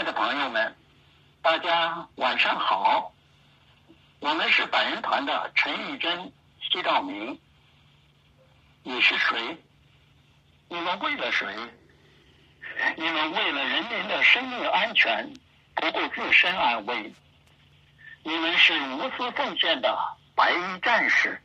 [0.00, 0.74] 爱的朋友们，
[1.42, 3.12] 大家晚上好。
[4.20, 7.38] 我们是百人团的陈玉珍、西兆明。
[8.82, 9.62] 你是谁？
[10.70, 11.46] 你们为了谁？
[12.96, 15.34] 你们为了人民的生命安全，
[15.74, 17.12] 不顾自身安危。
[18.22, 19.98] 你们是无私奉献的
[20.34, 21.42] 白衣战士。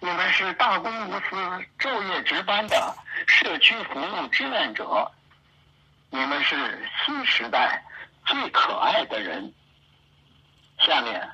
[0.00, 1.36] 你们是大公无私、
[1.78, 2.96] 昼夜值班的
[3.28, 5.08] 社区服务志愿者。
[6.14, 7.84] 你们是新时代
[8.24, 9.52] 最可爱的人。
[10.78, 11.28] 下面，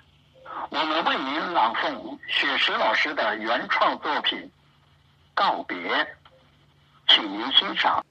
[0.71, 4.39] 我们为您朗诵雪石老师的原创作品
[5.35, 5.77] 《告别》，
[7.09, 8.03] 请您欣赏。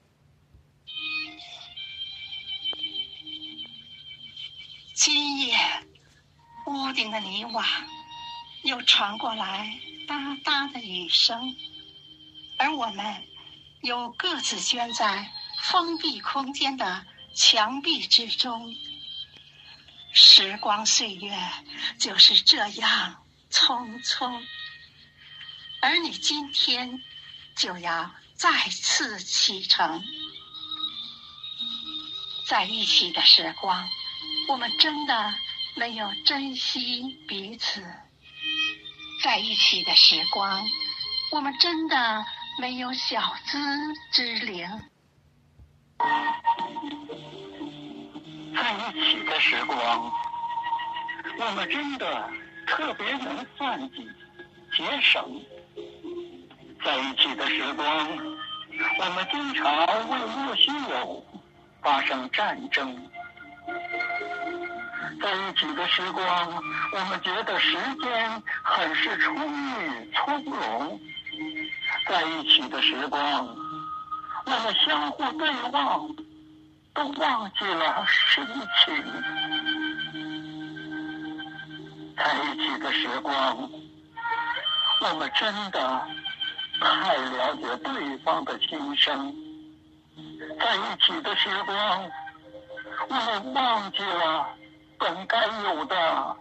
[4.94, 5.56] 今夜，
[6.66, 7.64] 屋顶的泥瓦
[8.62, 9.76] 又传过来
[10.06, 11.52] 哒哒的雨声，
[12.58, 13.04] 而我们
[13.80, 15.28] 又各自捐在
[15.60, 18.74] 封闭空间的墙壁之中。
[20.12, 21.32] 时光岁月
[21.98, 24.42] 就是这样匆匆，
[25.80, 27.00] 而你今天
[27.54, 30.02] 就要再次启程，
[32.48, 33.88] 在一起的时光。
[34.48, 35.34] 我们真的
[35.76, 37.80] 没有珍惜彼此
[39.22, 40.68] 在一起的时光，
[41.30, 42.26] 我们真的
[42.58, 43.58] 没有小资
[44.10, 44.89] 之灵。
[48.54, 50.12] 在一起的时光，
[51.38, 52.28] 我们真的
[52.66, 54.08] 特别能算计、
[54.76, 55.22] 节省。
[56.84, 58.08] 在一起的时光，
[58.98, 61.24] 我们经常为莫须有
[61.82, 63.08] 发生战争。
[65.22, 66.62] 在一起的时光，
[66.94, 71.00] 我们觉得时间很是充裕从容。
[72.08, 73.46] 在一起的时光，
[74.46, 76.08] 我们相互对望，
[76.94, 79.04] 都忘记了深情。
[82.16, 83.70] 在一起的时光，
[85.00, 86.06] 我们真的
[86.80, 89.34] 太了解对方的心声。
[90.58, 92.10] 在一起的时光，
[93.08, 94.46] 我们忘记了。
[94.98, 96.36] 本该有的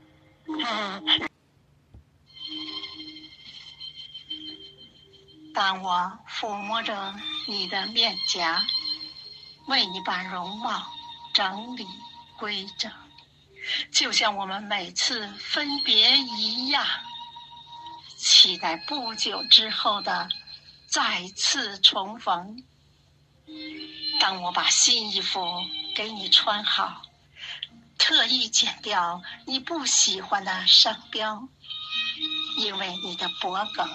[0.45, 0.65] 激
[1.09, 1.28] 情。
[5.53, 7.15] 当我抚摸着
[7.47, 8.65] 你的面颊，
[9.67, 10.87] 为你把容貌
[11.33, 11.85] 整理
[12.37, 12.91] 规整，
[13.91, 16.85] 就像我们每次分别一样，
[18.17, 20.29] 期待不久之后的
[20.87, 22.63] 再次重逢。
[24.19, 25.41] 当我把新衣服
[25.95, 27.01] 给你穿好。
[27.97, 31.47] 特意剪掉你不喜欢的商标，
[32.57, 33.87] 因为你的脖梗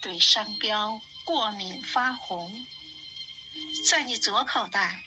[0.00, 2.66] 对商标过敏发红。
[3.88, 5.02] 在你左口袋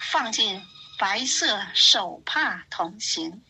[0.00, 0.62] 放进
[0.98, 3.42] 白色手帕同行。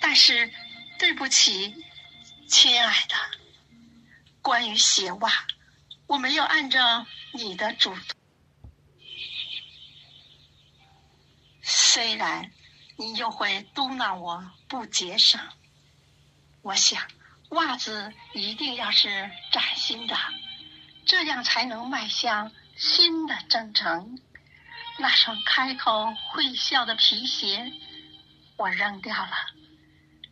[0.00, 0.52] 但是，
[0.98, 1.74] 对不起，
[2.48, 3.16] 亲爱的，
[4.40, 5.30] 关于鞋袜，
[6.06, 8.02] 我没有按照你的嘱托。
[11.62, 12.50] 虽然。
[12.98, 15.40] 你又会嘟囔我不节省。
[16.60, 17.02] 我想，
[17.52, 20.16] 袜子一定要是崭新的，
[21.06, 24.18] 这样才能迈向新的征程。
[24.98, 27.72] 那双开口会笑的皮鞋，
[28.56, 29.32] 我扔掉了。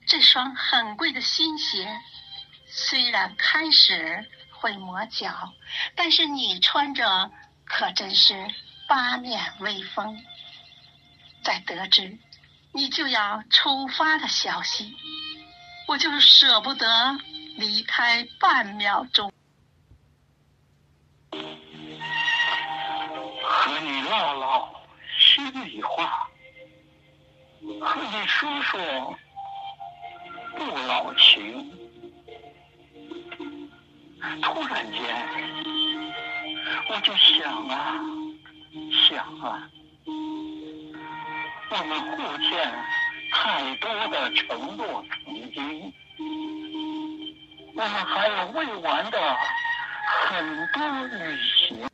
[0.06, 2.00] 这双很贵的新鞋，
[2.66, 5.52] 虽然开始会磨脚，
[5.94, 7.30] 但是你穿着
[7.64, 8.48] 可真是
[8.88, 10.22] 八面威风。
[11.42, 12.18] 在得知。
[12.72, 14.96] 你就要出发的消息，
[15.90, 16.86] 我就舍不得
[17.56, 19.32] 离开半秒钟。
[23.42, 24.72] 和你唠唠
[25.18, 26.30] 心里话，
[27.80, 29.18] 和你说说
[30.56, 31.68] 不老情。
[34.42, 35.02] 突然间，
[36.88, 37.98] 我就想啊，
[39.08, 39.68] 想啊。
[41.72, 42.72] 我们互欠
[43.30, 45.92] 太多的承诺，曾经，
[47.74, 49.36] 我们还有未完的
[50.28, 51.38] 很多旅
[51.68, 51.88] 行。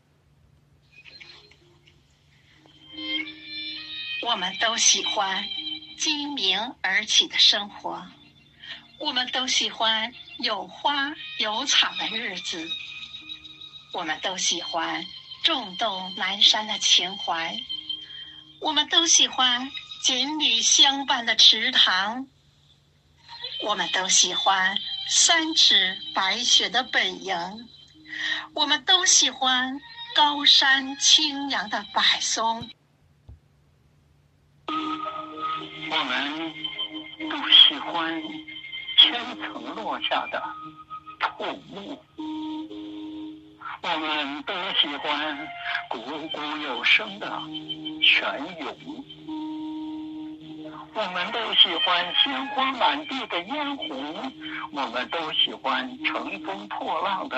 [4.23, 5.45] 我们都喜欢
[5.99, 8.05] 鸡鸣而起的生活，
[8.99, 12.69] 我们都喜欢有花有草的日子，
[13.93, 15.05] 我们都喜欢
[15.45, 17.57] 种豆南山的情怀。
[18.59, 19.71] 我们都喜欢
[20.07, 22.29] 锦鲤相伴的池塘，
[23.65, 27.37] 我们都喜欢三尺白雪的本营，
[28.55, 29.81] 我们都喜欢
[30.15, 32.71] 高山青扬的柏松。
[34.69, 36.55] 我们
[37.29, 38.23] 都喜欢
[38.99, 40.41] 千层落下的
[41.19, 41.99] 土木，
[43.83, 45.49] 我们都喜欢
[45.91, 47.27] 汩汩有声的
[48.01, 49.05] 泉涌，
[50.99, 54.33] 我们都喜欢鲜花满地的嫣红，
[54.73, 57.37] 我们都喜欢乘风破浪的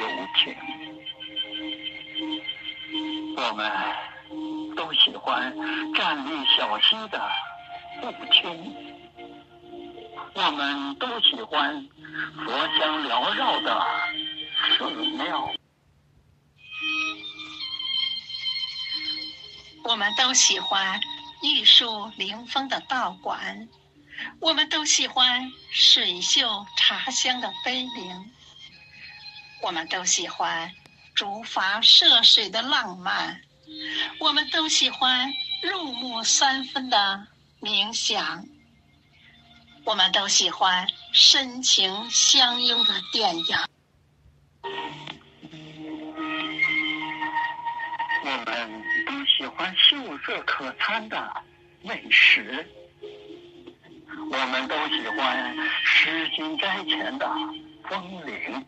[0.00, 0.56] 游艇，
[3.36, 3.70] 我们
[4.74, 5.54] 都喜欢
[5.94, 7.30] 站立小溪的
[8.00, 8.74] 步青，
[10.32, 11.86] 我们都喜欢
[12.46, 13.86] 佛香缭绕的
[14.78, 15.50] 寺庙，
[19.84, 20.98] 我们都喜欢
[21.42, 23.68] 玉树临风的道馆，
[24.40, 28.32] 我们都喜欢水秀茶香的碑林，
[29.62, 30.72] 我们都喜欢
[31.14, 33.40] 竹筏涉水的浪漫，
[34.18, 35.32] 我们都喜欢
[35.62, 37.26] 入木三分的
[37.60, 38.44] 冥想，
[39.84, 43.58] 我们都喜欢深情相拥的电影。
[49.48, 51.42] 喜欢秀色可餐的
[51.82, 52.66] 美食，
[54.30, 57.26] 我们都喜欢诗经斋前的
[57.88, 58.66] 风铃，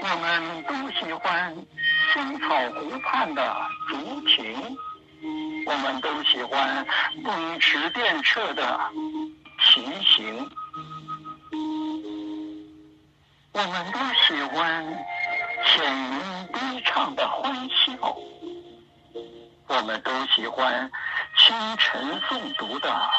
[0.00, 1.54] 我们都喜欢
[2.14, 3.54] 香草湖畔的
[3.86, 4.78] 竹亭，
[5.66, 6.86] 我们都喜欢
[7.22, 8.80] 风驰电掣的
[9.60, 10.50] 骑行，
[13.52, 15.04] 我们都喜欢
[15.66, 18.16] 浅吟低唱的欢笑，
[19.68, 20.90] 我们都喜欢
[21.36, 23.10] 清晨诵读的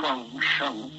[0.00, 0.90] 风声，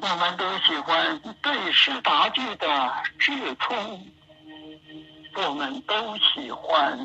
[0.00, 4.06] 我们都喜欢对诗答句的智聪，
[5.34, 6.98] 我们都喜欢。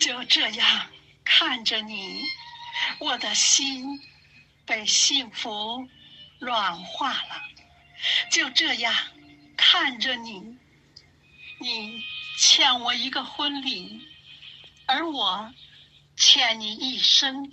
[0.00, 0.86] 就这样
[1.24, 2.22] 看着你，
[3.00, 4.00] 我的心
[4.64, 5.86] 被幸福
[6.38, 7.42] 软化了。
[8.30, 8.94] 就这样
[9.72, 10.58] 看着你，
[11.60, 12.02] 你
[12.36, 14.04] 欠我一个婚礼，
[14.84, 15.54] 而我
[16.16, 17.52] 欠你一生。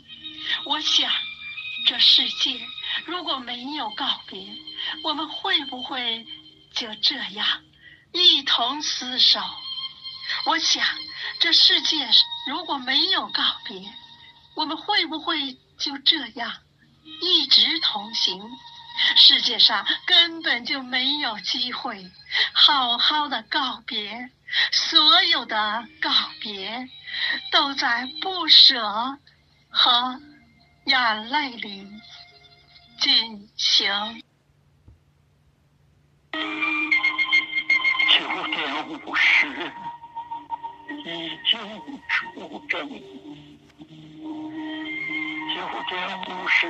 [0.66, 1.12] 我想，
[1.86, 2.60] 这世界
[3.06, 4.52] 如果没有告别，
[5.04, 6.26] 我们会不会
[6.74, 7.64] 就这样
[8.14, 9.40] 一同厮守？
[10.48, 10.84] 我想，
[11.40, 12.10] 这世界
[12.48, 13.94] 如果没有告别，
[14.56, 16.52] 我们会不会就这样
[17.22, 18.42] 一直同行？
[19.16, 22.10] 世界上根本就没有机会
[22.54, 24.32] 好好的告别，
[24.72, 26.10] 所有的告
[26.42, 26.90] 别
[27.52, 29.20] 都在不舍
[29.70, 30.20] 和
[30.86, 31.88] 眼泪里
[33.00, 34.24] 进行。
[36.32, 36.40] 九
[38.48, 39.48] 点五十
[41.06, 41.60] 已经
[42.08, 42.90] 出征，
[45.54, 45.56] 九
[45.90, 46.68] 点五十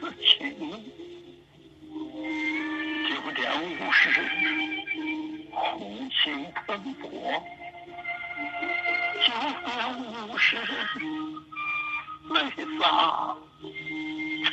[0.00, 0.38] 私情，
[3.08, 4.00] 九点五十
[5.50, 7.08] 红星喷薄，
[9.24, 9.28] 九
[9.64, 9.68] 点
[10.28, 10.62] 五十泪
[12.78, 13.36] 洒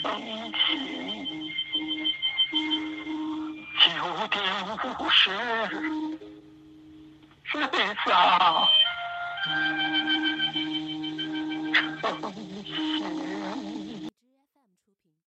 [0.02, 0.04] 成
[0.54, 0.60] 行。
[3.78, 3.84] 九
[4.30, 4.36] 点
[5.00, 5.30] 五十，
[7.54, 7.66] 泪
[8.04, 8.08] 洒
[12.02, 12.04] 成
[12.64, 13.35] 行。